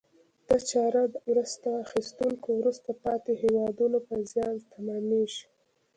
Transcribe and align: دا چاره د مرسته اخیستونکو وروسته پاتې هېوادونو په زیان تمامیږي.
دا 0.47 0.57
چاره 0.69 1.01
د 1.13 1.15
مرسته 1.29 1.69
اخیستونکو 1.85 2.49
وروسته 2.59 2.89
پاتې 3.03 3.31
هېوادونو 3.41 3.97
په 4.07 4.15
زیان 4.31 4.55
تمامیږي. 4.73 5.43